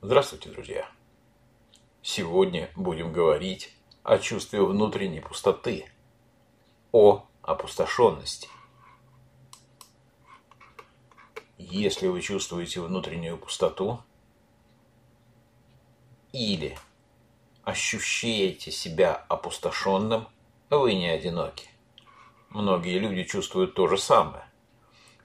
Здравствуйте, 0.00 0.50
друзья! 0.50 0.88
Сегодня 2.02 2.70
будем 2.76 3.12
говорить 3.12 3.74
о 4.04 4.20
чувстве 4.20 4.62
внутренней 4.62 5.20
пустоты, 5.20 5.90
о 6.92 7.26
опустошенности. 7.42 8.48
Если 11.56 12.06
вы 12.06 12.20
чувствуете 12.20 12.80
внутреннюю 12.80 13.38
пустоту 13.38 14.00
или 16.32 16.78
ощущаете 17.64 18.70
себя 18.70 19.16
опустошенным, 19.28 20.28
вы 20.70 20.94
не 20.94 21.08
одиноки. 21.08 21.68
Многие 22.50 23.00
люди 23.00 23.24
чувствуют 23.24 23.74
то 23.74 23.88
же 23.88 23.98
самое. 23.98 24.44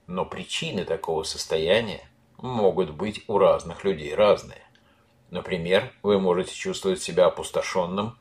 Но 0.08 0.26
причины 0.26 0.84
такого 0.84 1.21
состояния 1.21 2.10
могут 2.38 2.92
быть 2.92 3.24
у 3.28 3.38
разных 3.38 3.84
людей 3.84 4.14
разные. 4.16 4.62
Например, 5.30 5.91
вы 6.04 6.20
можете 6.20 6.54
чувствовать 6.54 7.02
себя 7.02 7.26
опустошенным, 7.26 8.18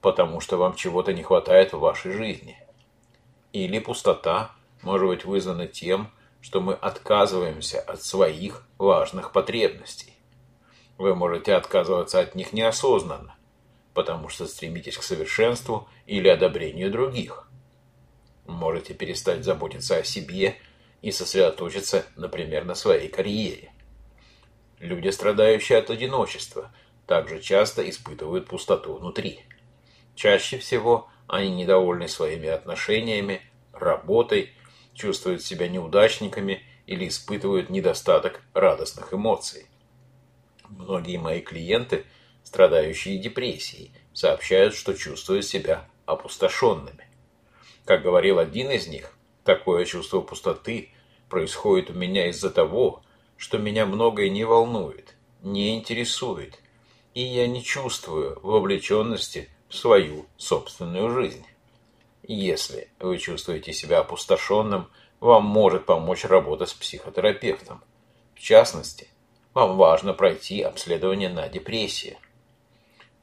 потому 0.00 0.40
что 0.40 0.56
вам 0.56 0.74
чего-то 0.74 1.12
не 1.12 1.22
хватает 1.22 1.72
в 1.72 1.78
вашей 1.80 2.12
жизни. 2.12 2.56
Или 3.52 3.78
пустота 3.78 4.52
может 4.82 5.08
быть 5.08 5.24
вызвана 5.24 5.66
тем, 5.66 6.10
что 6.40 6.60
мы 6.60 6.74
отказываемся 6.74 7.80
от 7.80 8.02
своих 8.02 8.66
важных 8.78 9.32
потребностей. 9.32 10.12
Вы 10.98 11.14
можете 11.14 11.54
отказываться 11.54 12.20
от 12.20 12.34
них 12.34 12.52
неосознанно, 12.52 13.34
потому 13.94 14.28
что 14.28 14.46
стремитесь 14.46 14.96
к 14.96 15.02
совершенству 15.02 15.88
или 16.06 16.28
одобрению 16.28 16.90
других. 16.90 17.48
Можете 18.46 18.94
перестать 18.94 19.44
заботиться 19.44 19.96
о 19.96 20.04
себе 20.04 20.56
и 21.02 21.10
сосредоточиться, 21.10 22.06
например, 22.16 22.64
на 22.64 22.74
своей 22.74 23.08
карьере. 23.08 23.72
Люди, 24.78 25.08
страдающие 25.10 25.78
от 25.78 25.90
одиночества, 25.90 26.72
также 27.06 27.40
часто 27.40 27.88
испытывают 27.88 28.46
пустоту 28.46 28.94
внутри. 28.94 29.40
Чаще 30.14 30.58
всего 30.58 31.08
они 31.26 31.50
недовольны 31.50 32.08
своими 32.08 32.48
отношениями, 32.48 33.42
работой, 33.72 34.52
чувствуют 34.94 35.42
себя 35.42 35.68
неудачниками 35.68 36.62
или 36.86 37.08
испытывают 37.08 37.70
недостаток 37.70 38.42
радостных 38.54 39.12
эмоций. 39.12 39.66
Многие 40.68 41.18
мои 41.18 41.40
клиенты, 41.40 42.04
страдающие 42.44 43.18
депрессией, 43.18 43.92
сообщают, 44.12 44.74
что 44.74 44.94
чувствуют 44.94 45.44
себя 45.44 45.88
опустошенными. 46.06 47.08
Как 47.84 48.02
говорил 48.02 48.38
один 48.38 48.70
из 48.70 48.86
них, 48.86 49.16
Такое 49.44 49.84
чувство 49.84 50.20
пустоты 50.20 50.90
происходит 51.28 51.90
у 51.90 51.94
меня 51.94 52.28
из-за 52.28 52.50
того, 52.50 53.02
что 53.36 53.58
меня 53.58 53.86
многое 53.86 54.30
не 54.30 54.44
волнует, 54.44 55.16
не 55.42 55.76
интересует, 55.76 56.60
и 57.14 57.22
я 57.22 57.48
не 57.48 57.62
чувствую 57.62 58.38
вовлеченности 58.42 59.50
в 59.68 59.74
свою 59.74 60.26
собственную 60.36 61.10
жизнь. 61.10 61.44
Если 62.22 62.88
вы 63.00 63.18
чувствуете 63.18 63.72
себя 63.72 63.98
опустошенным, 63.98 64.88
вам 65.18 65.44
может 65.44 65.86
помочь 65.86 66.24
работа 66.24 66.66
с 66.66 66.72
психотерапевтом. 66.72 67.82
В 68.36 68.40
частности, 68.40 69.08
вам 69.54 69.76
важно 69.76 70.14
пройти 70.14 70.62
обследование 70.62 71.28
на 71.28 71.48
депрессию. 71.48 72.16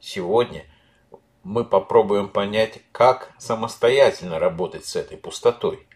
Сегодня 0.00 0.66
мы 1.42 1.64
попробуем 1.64 2.28
понять, 2.28 2.80
как 2.92 3.32
самостоятельно 3.38 4.38
работать 4.38 4.84
с 4.84 4.96
этой 4.96 5.16
пустотой 5.16 5.86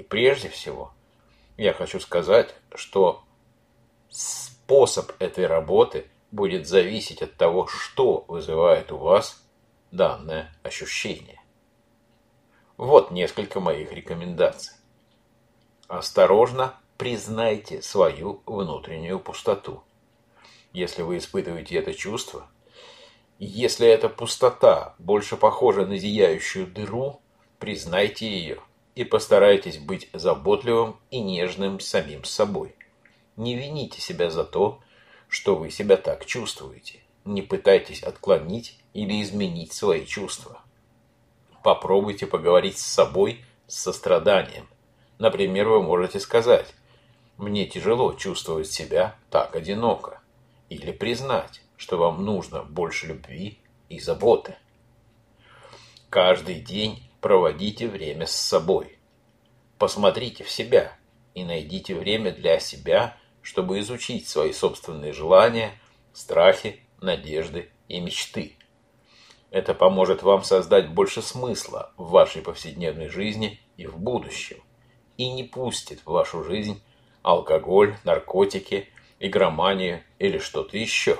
и 0.00 0.02
прежде 0.02 0.48
всего, 0.48 0.94
я 1.58 1.74
хочу 1.74 2.00
сказать, 2.00 2.54
что 2.74 3.22
способ 4.08 5.12
этой 5.18 5.46
работы 5.46 6.06
будет 6.30 6.66
зависеть 6.66 7.20
от 7.20 7.36
того, 7.36 7.66
что 7.66 8.24
вызывает 8.26 8.92
у 8.92 8.96
вас 8.96 9.44
данное 9.90 10.56
ощущение. 10.62 11.42
Вот 12.78 13.10
несколько 13.10 13.60
моих 13.60 13.92
рекомендаций. 13.92 14.74
Осторожно 15.86 16.74
признайте 16.96 17.82
свою 17.82 18.40
внутреннюю 18.46 19.20
пустоту. 19.20 19.82
Если 20.72 21.02
вы 21.02 21.18
испытываете 21.18 21.76
это 21.76 21.92
чувство, 21.92 22.48
если 23.38 23.86
эта 23.86 24.08
пустота 24.08 24.94
больше 24.98 25.36
похожа 25.36 25.84
на 25.84 25.98
зияющую 25.98 26.66
дыру, 26.66 27.20
признайте 27.58 28.26
ее 28.26 28.62
и 29.00 29.04
постарайтесь 29.04 29.78
быть 29.78 30.10
заботливым 30.12 31.00
и 31.10 31.20
нежным 31.20 31.80
самим 31.80 32.24
собой. 32.24 32.74
Не 33.36 33.56
вините 33.56 33.98
себя 33.98 34.28
за 34.28 34.44
то, 34.44 34.80
что 35.26 35.56
вы 35.56 35.70
себя 35.70 35.96
так 35.96 36.26
чувствуете. 36.26 37.00
Не 37.24 37.40
пытайтесь 37.40 38.02
отклонить 38.02 38.78
или 38.92 39.22
изменить 39.22 39.72
свои 39.72 40.04
чувства. 40.04 40.60
Попробуйте 41.62 42.26
поговорить 42.26 42.76
с 42.76 42.84
собой 42.84 43.42
с 43.66 43.80
состраданием. 43.80 44.68
Например, 45.18 45.70
вы 45.70 45.82
можете 45.82 46.20
сказать 46.20 46.74
«Мне 47.38 47.64
тяжело 47.64 48.12
чувствовать 48.12 48.70
себя 48.70 49.16
так 49.30 49.56
одиноко» 49.56 50.20
или 50.68 50.92
признать, 50.92 51.62
что 51.78 51.96
вам 51.96 52.22
нужно 52.22 52.64
больше 52.64 53.06
любви 53.06 53.60
и 53.88 53.98
заботы. 53.98 54.56
Каждый 56.10 56.56
день 56.56 57.09
проводите 57.20 57.88
время 57.88 58.26
с 58.26 58.34
собой. 58.34 58.98
Посмотрите 59.78 60.44
в 60.44 60.50
себя 60.50 60.96
и 61.34 61.44
найдите 61.44 61.94
время 61.94 62.32
для 62.32 62.58
себя, 62.60 63.16
чтобы 63.42 63.80
изучить 63.80 64.28
свои 64.28 64.52
собственные 64.52 65.12
желания, 65.12 65.72
страхи, 66.12 66.80
надежды 67.00 67.70
и 67.88 68.00
мечты. 68.00 68.56
Это 69.50 69.74
поможет 69.74 70.22
вам 70.22 70.44
создать 70.44 70.90
больше 70.90 71.22
смысла 71.22 71.92
в 71.96 72.10
вашей 72.10 72.42
повседневной 72.42 73.08
жизни 73.08 73.60
и 73.76 73.86
в 73.86 73.98
будущем, 73.98 74.58
и 75.16 75.30
не 75.30 75.44
пустит 75.44 76.00
в 76.00 76.10
вашу 76.10 76.44
жизнь 76.44 76.82
алкоголь, 77.22 77.96
наркотики, 78.04 78.88
игроманию 79.18 80.02
или 80.18 80.38
что-то 80.38 80.76
еще. 80.76 81.18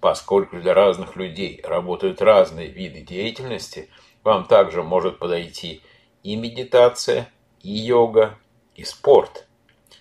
Поскольку 0.00 0.60
для 0.60 0.74
разных 0.74 1.16
людей 1.16 1.60
работают 1.62 2.22
разные 2.22 2.68
виды 2.68 3.00
деятельности– 3.00 3.88
вам 4.28 4.44
также 4.44 4.82
может 4.82 5.18
подойти 5.18 5.80
и 6.22 6.36
медитация, 6.36 7.32
и 7.62 7.70
йога, 7.70 8.38
и 8.74 8.84
спорт. 8.84 9.46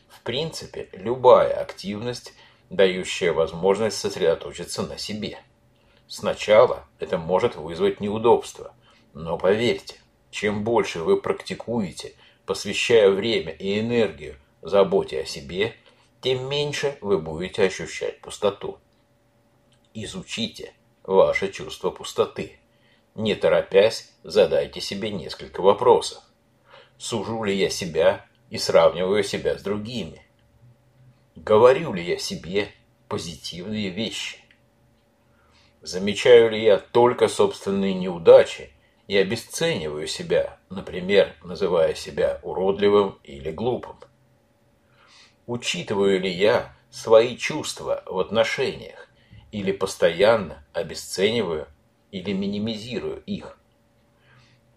В 0.09 0.21
принципе, 0.21 0.89
любая 0.91 1.53
активность, 1.53 2.33
дающая 2.69 3.31
возможность 3.31 3.97
сосредоточиться 3.97 4.83
на 4.83 4.97
себе. 4.97 5.39
Сначала 6.09 6.83
это 6.99 7.17
может 7.17 7.55
вызвать 7.55 8.01
неудобства, 8.01 8.73
но 9.13 9.38
поверьте, 9.38 9.95
чем 10.29 10.65
больше 10.65 10.99
вы 10.99 11.21
практикуете, 11.21 12.13
посвящая 12.45 13.09
время 13.09 13.53
и 13.53 13.79
энергию 13.79 14.35
заботе 14.61 15.21
о 15.21 15.25
себе, 15.25 15.73
тем 16.19 16.49
меньше 16.49 16.97
вы 16.99 17.17
будете 17.17 17.63
ощущать 17.63 18.19
пустоту. 18.19 18.77
Изучите 19.94 20.73
ваше 21.03 21.49
чувство 21.49 21.91
пустоты. 21.91 22.59
Не 23.17 23.33
торопясь, 23.33 24.13
задайте 24.22 24.79
себе 24.79 25.09
несколько 25.09 25.61
вопросов. 25.61 26.22
Сужу 27.00 27.44
ли 27.44 27.57
я 27.57 27.72
себя 27.72 28.23
и 28.51 28.59
сравниваю 28.59 29.23
себя 29.23 29.57
с 29.57 29.63
другими? 29.63 30.22
Говорю 31.35 31.94
ли 31.94 32.03
я 32.03 32.19
себе 32.19 32.69
позитивные 33.07 33.89
вещи? 33.89 34.38
Замечаю 35.81 36.51
ли 36.51 36.63
я 36.63 36.77
только 36.77 37.27
собственные 37.27 37.95
неудачи 37.95 38.72
и 39.07 39.17
обесцениваю 39.17 40.06
себя, 40.06 40.59
например, 40.69 41.35
называя 41.44 41.95
себя 41.95 42.39
уродливым 42.44 43.17
или 43.23 43.50
глупым? 43.50 43.97
Учитываю 45.47 46.19
ли 46.19 46.29
я 46.29 46.77
свои 46.91 47.35
чувства 47.35 48.03
в 48.06 48.19
отношениях 48.19 49.09
или 49.51 49.71
постоянно 49.71 50.63
обесцениваю 50.71 51.68
или 52.17 52.33
минимизирую 52.33 53.21
их? 53.25 53.57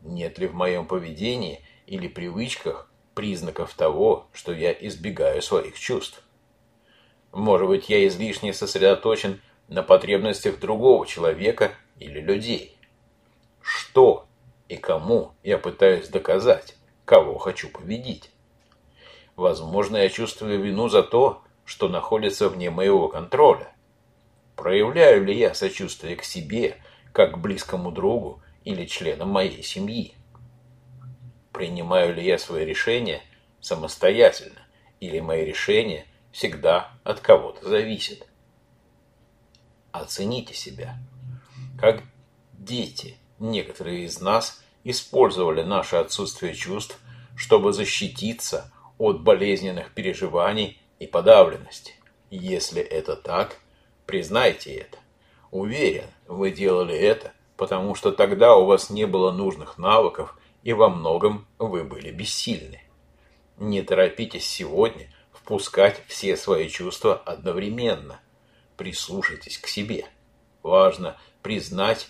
Нет 0.02 0.38
ли 0.38 0.46
в 0.46 0.54
моем 0.54 0.86
поведении 0.86 1.60
или 1.86 2.08
привычках 2.08 2.90
признаков 3.14 3.74
того, 3.74 4.28
что 4.32 4.52
я 4.52 4.72
избегаю 4.72 5.42
своих 5.42 5.78
чувств? 5.78 6.22
Может 7.32 7.68
быть, 7.68 7.88
я 7.88 8.06
излишне 8.06 8.52
сосредоточен 8.52 9.40
на 9.68 9.82
потребностях 9.82 10.58
другого 10.58 11.06
человека 11.06 11.72
или 11.98 12.20
людей? 12.20 12.76
Что 13.60 14.26
и 14.68 14.76
кому 14.76 15.32
я 15.42 15.58
пытаюсь 15.58 16.08
доказать, 16.08 16.76
кого 17.04 17.38
хочу 17.38 17.68
победить? 17.68 18.30
Возможно, 19.36 19.96
я 19.96 20.08
чувствую 20.08 20.60
вину 20.62 20.88
за 20.88 21.02
то, 21.02 21.42
что 21.64 21.88
находится 21.88 22.48
вне 22.48 22.70
моего 22.70 23.08
контроля. 23.08 23.72
Проявляю 24.56 25.24
ли 25.24 25.38
я 25.38 25.54
сочувствие 25.54 26.16
к 26.16 26.24
себе 26.24 26.78
как 27.12 27.38
близкому 27.38 27.90
другу 27.90 28.42
или 28.64 28.86
членам 28.86 29.30
моей 29.30 29.62
семьи. 29.62 30.14
Принимаю 31.52 32.14
ли 32.14 32.24
я 32.24 32.38
свои 32.38 32.64
решения 32.64 33.22
самостоятельно, 33.60 34.60
или 35.00 35.20
мои 35.20 35.44
решения 35.44 36.06
всегда 36.32 36.92
от 37.04 37.20
кого-то 37.20 37.68
зависят? 37.68 38.26
Оцените 39.92 40.54
себя. 40.54 40.96
Как 41.78 42.02
дети, 42.52 43.16
некоторые 43.38 44.04
из 44.04 44.20
нас 44.20 44.62
использовали 44.84 45.62
наше 45.62 45.96
отсутствие 45.96 46.54
чувств, 46.54 46.98
чтобы 47.36 47.72
защититься 47.72 48.72
от 48.98 49.22
болезненных 49.22 49.92
переживаний 49.94 50.80
и 50.98 51.06
подавленности. 51.06 51.94
Если 52.30 52.82
это 52.82 53.16
так, 53.16 53.56
признайте 54.06 54.74
это. 54.74 54.98
Уверен, 55.50 56.06
вы 56.28 56.52
делали 56.52 56.96
это, 56.96 57.32
потому 57.56 57.94
что 57.94 58.12
тогда 58.12 58.54
у 58.56 58.66
вас 58.66 58.90
не 58.90 59.06
было 59.06 59.32
нужных 59.32 59.78
навыков 59.78 60.38
и 60.62 60.72
во 60.72 60.88
многом 60.88 61.46
вы 61.58 61.82
были 61.84 62.10
бессильны. 62.12 62.82
Не 63.58 63.82
торопитесь 63.82 64.46
сегодня 64.46 65.12
впускать 65.32 66.02
все 66.06 66.36
свои 66.36 66.68
чувства 66.68 67.16
одновременно. 67.16 68.20
Прислушайтесь 68.76 69.58
к 69.58 69.66
себе. 69.66 70.06
Важно 70.62 71.18
признать 71.42 72.08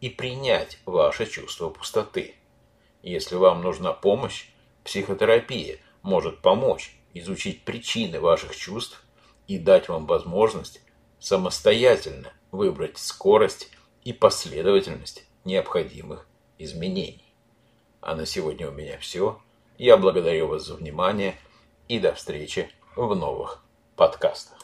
и 0.00 0.10
принять 0.10 0.78
ваше 0.84 1.26
чувство 1.26 1.70
пустоты. 1.70 2.34
Если 3.02 3.36
вам 3.36 3.62
нужна 3.62 3.92
помощь, 3.92 4.48
психотерапия 4.84 5.78
может 6.02 6.40
помочь 6.40 6.94
изучить 7.14 7.64
причины 7.64 8.20
ваших 8.20 8.54
чувств 8.54 9.02
и 9.46 9.58
дать 9.58 9.88
вам 9.88 10.06
возможность 10.06 10.80
самостоятельно 11.18 12.32
выбрать 12.52 12.98
скорость 12.98 13.70
и 14.04 14.12
последовательность 14.12 15.24
необходимых 15.44 16.28
изменений. 16.58 17.34
А 18.00 18.14
на 18.14 18.26
сегодня 18.26 18.68
у 18.68 18.72
меня 18.72 18.98
все. 18.98 19.40
Я 19.78 19.96
благодарю 19.96 20.46
вас 20.46 20.66
за 20.66 20.74
внимание 20.74 21.36
и 21.88 21.98
до 21.98 22.14
встречи 22.14 22.70
в 22.94 23.14
новых 23.14 23.64
подкастах. 23.96 24.58